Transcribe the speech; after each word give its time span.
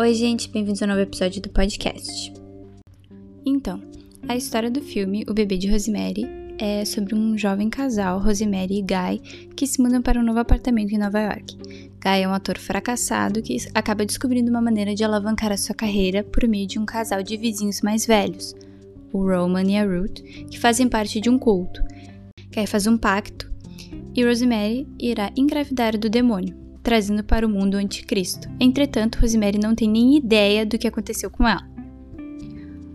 Oi, 0.00 0.14
gente, 0.14 0.48
bem-vindos 0.48 0.80
a 0.80 0.84
um 0.84 0.90
novo 0.90 1.00
episódio 1.00 1.42
do 1.42 1.48
podcast. 1.48 2.32
Então, 3.44 3.82
a 4.28 4.36
história 4.36 4.70
do 4.70 4.80
filme 4.80 5.24
O 5.28 5.34
Bebê 5.34 5.58
de 5.58 5.68
Rosemary 5.68 6.24
é 6.56 6.84
sobre 6.84 7.16
um 7.16 7.36
jovem 7.36 7.68
casal, 7.68 8.20
Rosemary 8.20 8.78
e 8.78 8.82
Guy, 8.82 9.48
que 9.56 9.66
se 9.66 9.82
mudam 9.82 10.00
para 10.00 10.20
um 10.20 10.22
novo 10.22 10.38
apartamento 10.38 10.92
em 10.92 10.98
Nova 10.98 11.18
York. 11.18 11.56
Guy 12.00 12.22
é 12.22 12.28
um 12.28 12.32
ator 12.32 12.58
fracassado 12.58 13.42
que 13.42 13.56
acaba 13.74 14.06
descobrindo 14.06 14.52
uma 14.52 14.62
maneira 14.62 14.94
de 14.94 15.02
alavancar 15.02 15.50
a 15.50 15.56
sua 15.56 15.74
carreira 15.74 16.22
por 16.22 16.46
meio 16.46 16.68
de 16.68 16.78
um 16.78 16.86
casal 16.86 17.20
de 17.20 17.36
vizinhos 17.36 17.80
mais 17.80 18.06
velhos, 18.06 18.54
o 19.12 19.18
Roman 19.18 19.68
e 19.68 19.78
a 19.78 19.84
Ruth, 19.84 20.20
que 20.48 20.60
fazem 20.60 20.88
parte 20.88 21.20
de 21.20 21.28
um 21.28 21.36
culto. 21.36 21.82
Guy 22.54 22.68
faz 22.68 22.86
um 22.86 22.96
pacto 22.96 23.50
e 24.14 24.24
Rosemary 24.24 24.86
irá 24.96 25.32
engravidar 25.36 25.98
do 25.98 26.08
demônio 26.08 26.67
trazendo 26.82 27.22
para 27.22 27.46
o 27.46 27.48
mundo 27.48 27.74
o 27.74 27.78
anticristo. 27.78 28.48
Entretanto, 28.60 29.18
Rosemary 29.20 29.58
não 29.58 29.74
tem 29.74 29.88
nem 29.88 30.16
ideia 30.16 30.64
do 30.64 30.78
que 30.78 30.86
aconteceu 30.86 31.30
com 31.30 31.46
ela. 31.46 31.66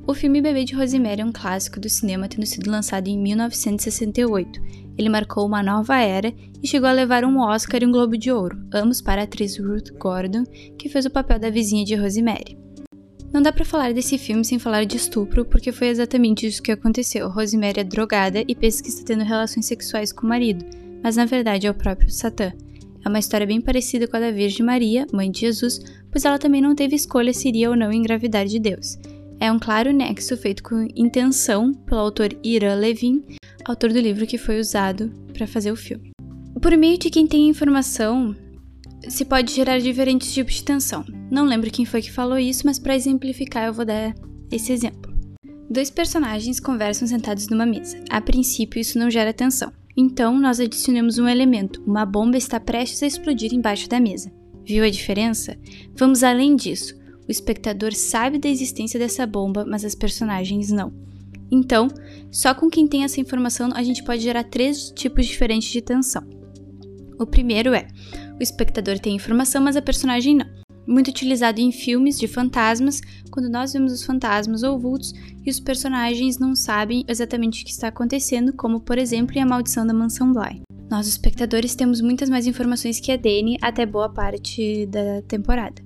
O 0.06 0.14
filme 0.14 0.42
Bebê 0.42 0.66
de 0.66 0.76
Rosemary 0.76 1.22
é 1.22 1.26
um 1.26 1.32
clássico 1.32 1.80
do 1.80 1.88
cinema, 1.88 2.28
tendo 2.28 2.46
sido 2.46 2.70
lançado 2.70 3.08
em 3.08 3.18
1968. 3.18 4.62
Ele 4.98 5.08
marcou 5.08 5.46
uma 5.46 5.64
nova 5.64 5.98
era 5.98 6.34
e 6.62 6.68
chegou 6.68 6.90
a 6.90 6.94
levar 6.94 7.24
um 7.24 7.40
Oscar 7.40 7.82
e 7.82 7.86
um 7.86 7.92
Globo 7.92 8.18
de 8.18 8.30
Ouro, 8.30 8.58
ambos 8.74 9.02
para 9.02 9.22
a 9.22 9.24
atriz 9.24 9.58
Ruth 9.58 9.92
Gordon, 9.98 10.44
que 10.78 10.90
fez 10.90 11.06
o 11.06 11.10
papel 11.10 11.40
da 11.40 11.50
vizinha 11.50 11.86
de 11.86 11.96
Rosemary. 11.96 12.58
Não 13.34 13.42
dá 13.42 13.52
para 13.52 13.66
falar 13.66 13.94
desse 13.94 14.18
filme 14.18 14.46
sem 14.46 14.60
falar 14.60 14.86
de 14.86 14.98
estupro, 14.98 15.46
porque 15.46 15.72
foi 15.72 15.88
exatamente 15.88 16.46
isso 16.46 16.62
que 16.62 16.72
aconteceu. 16.72 17.30
Rosemary 17.30 17.80
é 17.80 17.84
drogada 17.84 18.44
e 18.48 18.54
pensa 18.54 18.84
que 18.84 18.90
está 18.90 19.04
tendo 19.04 19.24
relações 19.24 19.66
sexuais 19.66 20.12
com 20.12 20.26
o 20.26 20.30
marido, 20.30 20.64
mas 21.02 21.16
na 21.16 21.26
verdade 21.26 21.66
é 21.66 21.72
o 21.72 21.74
próprio 21.74 22.12
Satã. 22.12 22.52
É 23.06 23.10
uma 23.10 23.20
história 23.20 23.46
bem 23.46 23.60
parecida 23.60 24.08
com 24.08 24.16
a 24.16 24.20
da 24.20 24.32
Virgem 24.32 24.66
Maria, 24.66 25.06
mãe 25.12 25.30
de 25.30 25.42
Jesus, 25.42 25.80
pois 26.12 26.24
ela 26.24 26.40
também 26.40 26.62
não 26.62 26.74
teve 26.74 26.96
escolha 26.96 27.34
se 27.34 27.50
iria 27.50 27.70
ou 27.70 27.76
não 27.76 27.92
engravidar 27.92 28.46
de 28.46 28.60
Deus. 28.60 28.98
É 29.40 29.52
um 29.52 29.60
claro 29.60 29.92
nexo 29.92 30.38
feito 30.38 30.64
com 30.64 30.88
intenção 30.96 31.74
pelo 31.74 32.00
autor 32.00 32.30
Ira 32.44 32.76
Levin, 32.76 33.24
autor 33.66 33.92
do 33.92 34.00
livro 34.00 34.26
que 34.26 34.38
foi 34.38 34.60
usado 34.60 35.12
para 35.34 35.46
fazer 35.46 35.72
o 35.72 35.76
filme. 35.76 36.12
Por 36.62 36.78
meio 36.78 36.98
de 36.98 37.10
quem 37.10 37.28
tem 37.28 37.50
informação, 37.50 38.34
se 39.10 39.26
pode 39.26 39.54
gerar 39.54 39.80
diferentes 39.80 40.34
tipos 40.34 40.56
de 40.56 40.64
tensão. 40.64 41.04
Não 41.30 41.46
lembro 41.46 41.70
quem 41.70 41.86
foi 41.86 42.02
que 42.02 42.12
falou 42.12 42.40
isso, 42.40 42.66
mas 42.66 42.80
para 42.80 42.96
exemplificar 42.96 43.68
eu 43.68 43.74
vou 43.74 43.84
dar 43.84 44.16
esse 44.50 44.72
exemplo. 44.72 45.14
Dois 45.70 45.90
personagens 45.90 46.60
conversam 46.60 47.08
sentados 47.08 47.48
numa 47.50 47.66
mesa. 47.66 48.02
A 48.10 48.22
princípio, 48.22 48.80
isso 48.80 48.98
não 48.98 49.10
gera 49.10 49.34
tensão. 49.34 49.74
Então, 49.96 50.40
nós 50.40 50.60
adicionamos 50.60 51.18
um 51.18 51.28
elemento: 51.28 51.82
uma 51.86 52.06
bomba 52.06 52.38
está 52.38 52.60
prestes 52.60 53.04
a 53.04 53.08
explodir 53.08 53.54
embaixo 53.54 53.88
da 53.88 54.00
mesa. 54.00 54.32
Viu 54.66 54.84
a 54.84 54.90
diferença? 54.90 55.58
Vamos 55.96 56.24
além 56.24 56.56
disso. 56.56 56.96
O 57.28 57.32
espectador 57.32 57.94
sabe 57.94 58.38
da 58.38 58.50
existência 58.50 59.00
dessa 59.00 59.26
bomba, 59.26 59.66
mas 59.66 59.86
as 59.86 59.96
personagens 59.96 60.70
não. 60.70 60.94
Então, 61.52 61.88
só 62.32 62.54
com 62.54 62.70
quem 62.70 62.88
tem 62.88 63.04
essa 63.04 63.22
informação 63.22 63.70
a 63.74 63.84
gente 63.84 64.04
pode 64.04 64.22
gerar 64.24 64.44
três 64.44 64.92
tipos 64.92 65.26
diferentes 65.26 65.72
de 65.72 65.82
tensão. 65.82 66.24
O 67.20 67.26
primeiro 67.26 67.74
é: 67.74 67.88
o 68.40 68.42
espectador 68.44 69.00
tem 69.00 69.16
informação, 69.16 69.62
mas 69.62 69.76
a 69.76 69.82
personagem 69.82 70.36
não 70.36 70.63
muito 70.86 71.10
utilizado 71.10 71.60
em 71.60 71.72
filmes 71.72 72.20
de 72.20 72.28
fantasmas, 72.28 73.02
quando 73.32 73.50
nós 73.50 73.74
vemos 73.74 73.94
os 73.94 74.04
fantasmas 74.04 74.64
ou 74.64 74.78
vultos 74.78 75.14
e 75.46 75.50
os 75.50 75.60
personagens 75.60 76.38
não 76.38 76.56
sabem 76.56 77.04
exatamente 77.08 77.62
o 77.62 77.66
que 77.66 77.72
está 77.72 77.88
acontecendo, 77.88 78.54
como 78.54 78.80
por 78.80 78.98
exemplo 78.98 79.38
em 79.38 79.42
A 79.42 79.46
Maldição 79.46 79.86
da 79.86 79.94
Mansão 79.94 80.32
Bly. 80.32 80.62
Nós, 80.90 81.08
espectadores, 81.08 81.76
temos 81.76 82.02
muitas 82.02 82.30
mais 82.30 82.46
informações 82.46 83.00
que 83.00 83.12
a 83.12 83.18
Dani 83.18 83.58
até 83.62 83.86
boa 83.86 84.10
parte 84.10 84.86
da 84.88 85.22
temporada. 85.28 85.82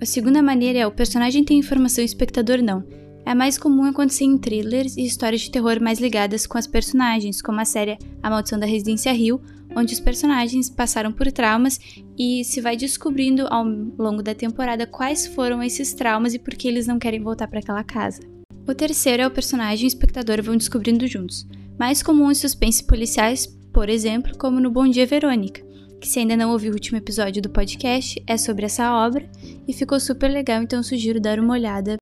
A 0.00 0.06
segunda 0.06 0.42
maneira 0.42 0.78
é 0.78 0.86
o 0.86 0.92
personagem 0.92 1.44
tem 1.44 1.58
informação 1.58 2.02
e 2.02 2.04
o 2.04 2.06
espectador 2.06 2.62
não. 2.62 2.84
É 3.26 3.34
mais 3.34 3.58
comum 3.58 3.82
acontecer 3.82 4.22
em 4.22 4.38
thrillers 4.38 4.96
e 4.96 5.04
histórias 5.04 5.40
de 5.40 5.50
terror 5.50 5.80
mais 5.82 5.98
ligadas 5.98 6.46
com 6.46 6.56
as 6.56 6.66
personagens, 6.68 7.42
como 7.42 7.60
a 7.60 7.64
série 7.64 7.98
A 8.22 8.30
Maldição 8.30 8.56
da 8.56 8.66
Residência 8.66 9.12
Rio, 9.12 9.42
onde 9.74 9.92
os 9.92 9.98
personagens 9.98 10.70
passaram 10.70 11.10
por 11.10 11.32
traumas 11.32 11.80
e 12.16 12.44
se 12.44 12.60
vai 12.60 12.76
descobrindo 12.76 13.48
ao 13.48 13.64
longo 13.64 14.22
da 14.22 14.32
temporada 14.32 14.86
quais 14.86 15.26
foram 15.26 15.60
esses 15.60 15.92
traumas 15.92 16.34
e 16.34 16.38
por 16.38 16.54
que 16.54 16.68
eles 16.68 16.86
não 16.86 17.00
querem 17.00 17.20
voltar 17.20 17.48
para 17.48 17.58
aquela 17.58 17.82
casa. 17.82 18.20
O 18.64 18.72
terceiro 18.72 19.24
é 19.24 19.26
o 19.26 19.30
personagem 19.32 19.82
e 19.82 19.88
o 19.88 19.88
espectador 19.88 20.40
vão 20.40 20.56
descobrindo 20.56 21.04
juntos, 21.08 21.48
mais 21.76 22.04
comum 22.04 22.30
em 22.30 22.34
suspense 22.34 22.84
policiais, 22.84 23.44
por 23.72 23.88
exemplo, 23.88 24.38
como 24.38 24.60
no 24.60 24.70
Bom 24.70 24.86
Dia 24.88 25.04
Verônica, 25.04 25.66
que 26.00 26.08
se 26.08 26.20
ainda 26.20 26.36
não 26.36 26.52
ouviu 26.52 26.70
o 26.70 26.74
último 26.74 26.96
episódio 26.96 27.42
do 27.42 27.50
podcast, 27.50 28.22
é 28.24 28.36
sobre 28.36 28.66
essa 28.66 28.94
obra 28.94 29.28
e 29.66 29.72
ficou 29.72 29.98
super 29.98 30.30
legal, 30.30 30.62
então 30.62 30.80
sugiro 30.80 31.20
dar 31.20 31.40
uma 31.40 31.54
olhada. 31.54 31.96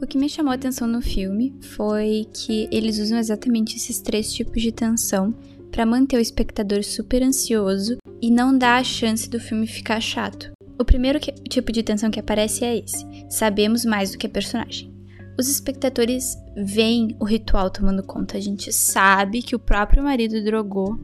O 0.00 0.06
que 0.06 0.16
me 0.16 0.28
chamou 0.28 0.52
a 0.52 0.54
atenção 0.54 0.86
no 0.86 1.02
filme 1.02 1.52
foi 1.60 2.24
que 2.32 2.68
eles 2.70 2.98
usam 2.98 3.18
exatamente 3.18 3.76
esses 3.76 4.00
três 4.00 4.32
tipos 4.32 4.62
de 4.62 4.70
tensão 4.70 5.34
para 5.72 5.84
manter 5.84 6.16
o 6.16 6.20
espectador 6.20 6.84
super 6.84 7.20
ansioso 7.20 7.98
e 8.22 8.30
não 8.30 8.56
dar 8.56 8.80
a 8.80 8.84
chance 8.84 9.28
do 9.28 9.40
filme 9.40 9.66
ficar 9.66 10.00
chato. 10.00 10.52
O 10.78 10.84
primeiro 10.84 11.18
que, 11.18 11.32
tipo 11.32 11.72
de 11.72 11.82
tensão 11.82 12.12
que 12.12 12.20
aparece 12.20 12.64
é 12.64 12.78
esse: 12.78 13.04
sabemos 13.28 13.84
mais 13.84 14.12
do 14.12 14.18
que 14.18 14.26
a 14.28 14.30
personagem. 14.30 14.94
Os 15.36 15.48
espectadores 15.48 16.36
veem 16.56 17.16
o 17.18 17.24
ritual 17.24 17.68
tomando 17.68 18.02
conta. 18.02 18.36
A 18.36 18.40
gente 18.40 18.72
sabe 18.72 19.42
que 19.42 19.56
o 19.56 19.58
próprio 19.58 20.02
marido 20.02 20.42
drogou 20.44 20.96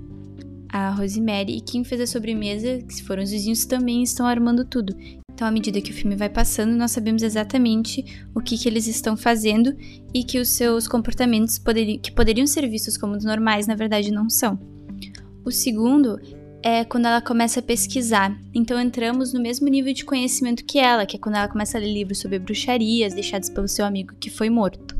a 0.74 0.90
Rosemary 0.90 1.56
e 1.56 1.60
quem 1.60 1.84
fez 1.84 2.00
a 2.00 2.06
sobremesa, 2.06 2.78
que 2.78 3.00
foram 3.04 3.22
os 3.22 3.30
vizinhos, 3.30 3.64
também 3.64 4.02
estão 4.02 4.26
armando 4.26 4.64
tudo. 4.64 4.92
Então, 5.32 5.46
à 5.46 5.50
medida 5.50 5.80
que 5.80 5.92
o 5.92 5.94
filme 5.94 6.16
vai 6.16 6.28
passando, 6.28 6.74
nós 6.74 6.90
sabemos 6.90 7.22
exatamente 7.22 8.04
o 8.34 8.40
que, 8.40 8.58
que 8.58 8.68
eles 8.68 8.88
estão 8.88 9.16
fazendo 9.16 9.76
e 10.12 10.24
que 10.24 10.40
os 10.40 10.48
seus 10.48 10.88
comportamentos 10.88 11.60
poderi 11.60 11.98
que 11.98 12.10
poderiam 12.10 12.44
ser 12.44 12.68
vistos 12.68 12.96
como 12.96 13.16
normais, 13.18 13.68
na 13.68 13.76
verdade, 13.76 14.10
não 14.10 14.28
são. 14.28 14.58
O 15.44 15.52
segundo 15.52 16.20
é 16.60 16.84
quando 16.84 17.06
ela 17.06 17.20
começa 17.20 17.60
a 17.60 17.62
pesquisar. 17.62 18.36
Então, 18.52 18.80
entramos 18.80 19.32
no 19.32 19.40
mesmo 19.40 19.68
nível 19.68 19.94
de 19.94 20.04
conhecimento 20.04 20.64
que 20.64 20.80
ela, 20.80 21.06
que 21.06 21.14
é 21.14 21.20
quando 21.20 21.36
ela 21.36 21.46
começa 21.46 21.78
a 21.78 21.80
ler 21.80 21.92
livros 21.92 22.18
sobre 22.18 22.40
bruxarias 22.40 23.14
deixados 23.14 23.48
pelo 23.48 23.68
seu 23.68 23.84
amigo 23.84 24.16
que 24.18 24.28
foi 24.28 24.50
morto. 24.50 24.96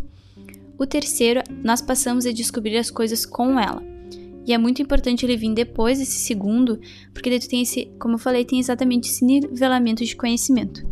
O 0.79 0.87
terceiro, 0.87 1.43
nós 1.65 1.83
passamos 1.83 2.27
a 2.27 2.33
descobrir 2.33 2.77
as 2.77 2.93
coisas 2.93 3.27
com 3.27 3.59
ela. 3.59 3.94
E 4.47 4.53
é 4.53 4.59
muito 4.59 4.83
importante 4.83 5.25
ele 5.25 5.37
vir 5.37 5.55
depois 5.55 5.99
desse 5.99 6.19
segundo, 6.19 6.79
porque 7.13 7.31
daí 7.31 7.39
tu 7.39 7.49
tem 7.49 7.63
esse, 7.63 7.87
como 7.99 8.15
eu 8.15 8.19
falei, 8.19 8.45
tem 8.45 8.59
exatamente 8.59 9.09
esse 9.09 9.25
nivelamento 9.25 10.05
de 10.05 10.15
conhecimento. 10.15 10.87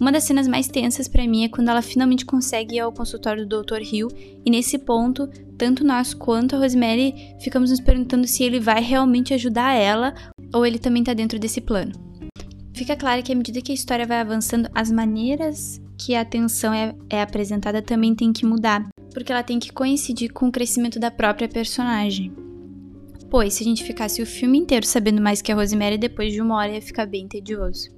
Uma 0.00 0.12
das 0.12 0.24
cenas 0.24 0.46
mais 0.46 0.68
tensas 0.68 1.08
para 1.08 1.26
mim 1.26 1.44
é 1.44 1.48
quando 1.48 1.68
ela 1.68 1.82
finalmente 1.82 2.24
consegue 2.24 2.76
ir 2.76 2.80
ao 2.80 2.92
consultório 2.92 3.46
do 3.46 3.62
Dr. 3.62 3.82
Hill, 3.82 4.08
e 4.46 4.50
nesse 4.50 4.78
ponto, 4.78 5.28
tanto 5.58 5.84
nós 5.84 6.14
quanto 6.14 6.54
a 6.54 6.58
Rosemary 6.58 7.34
ficamos 7.40 7.70
nos 7.70 7.80
perguntando 7.80 8.26
se 8.26 8.44
ele 8.44 8.60
vai 8.60 8.80
realmente 8.80 9.34
ajudar 9.34 9.74
ela 9.74 10.14
ou 10.54 10.64
ele 10.64 10.78
também 10.78 11.02
tá 11.02 11.12
dentro 11.12 11.38
desse 11.38 11.60
plano. 11.60 11.92
Fica 12.72 12.94
claro 12.94 13.24
que 13.24 13.32
à 13.32 13.34
medida 13.34 13.60
que 13.60 13.72
a 13.72 13.74
história 13.74 14.06
vai 14.06 14.20
avançando, 14.20 14.70
as 14.72 14.88
maneiras 14.88 15.80
que 15.98 16.14
a 16.14 16.20
atenção 16.20 16.72
é, 16.72 16.94
é 17.10 17.20
apresentada 17.20 17.82
também 17.82 18.14
tem 18.14 18.32
que 18.32 18.46
mudar, 18.46 18.88
porque 19.12 19.32
ela 19.32 19.42
tem 19.42 19.58
que 19.58 19.72
coincidir 19.72 20.32
com 20.32 20.46
o 20.46 20.52
crescimento 20.52 21.00
da 21.00 21.10
própria 21.10 21.48
personagem. 21.48 22.47
Pois, 23.30 23.54
se 23.54 23.62
a 23.62 23.66
gente 23.66 23.84
ficasse 23.84 24.22
o 24.22 24.26
filme 24.26 24.58
inteiro 24.58 24.86
sabendo 24.86 25.20
mais 25.20 25.42
que 25.42 25.52
a 25.52 25.54
Rosemary, 25.54 25.98
depois 25.98 26.32
de 26.32 26.40
uma 26.40 26.56
hora 26.56 26.72
ia 26.72 26.82
ficar 26.82 27.06
bem 27.06 27.28
tedioso. 27.28 27.90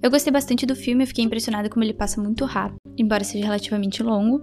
Eu 0.00 0.10
gostei 0.10 0.32
bastante 0.32 0.64
do 0.64 0.76
filme, 0.76 1.02
eu 1.02 1.08
fiquei 1.08 1.24
impressionada 1.24 1.68
como 1.68 1.84
ele 1.84 1.92
passa 1.92 2.22
muito 2.22 2.44
rápido, 2.44 2.78
embora 2.96 3.24
seja 3.24 3.44
relativamente 3.44 4.02
longo. 4.02 4.40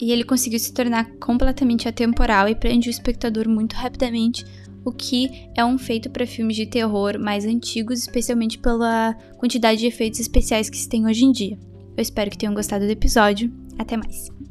E 0.00 0.10
ele 0.10 0.24
conseguiu 0.24 0.58
se 0.58 0.72
tornar 0.72 1.04
completamente 1.18 1.86
atemporal 1.86 2.48
e 2.48 2.54
prende 2.54 2.88
o 2.88 2.90
espectador 2.90 3.46
muito 3.48 3.74
rapidamente, 3.74 4.44
o 4.84 4.90
que 4.90 5.30
é 5.54 5.64
um 5.64 5.78
feito 5.78 6.10
para 6.10 6.26
filmes 6.26 6.56
de 6.56 6.66
terror 6.66 7.18
mais 7.18 7.44
antigos, 7.44 8.00
especialmente 8.00 8.58
pela 8.58 9.14
quantidade 9.38 9.80
de 9.80 9.86
efeitos 9.86 10.18
especiais 10.18 10.70
que 10.70 10.78
se 10.78 10.88
tem 10.88 11.06
hoje 11.06 11.24
em 11.24 11.30
dia. 11.30 11.58
Eu 11.96 12.02
espero 12.02 12.30
que 12.30 12.38
tenham 12.38 12.54
gostado 12.54 12.86
do 12.86 12.90
episódio. 12.90 13.52
Até 13.78 13.96
mais! 13.96 14.41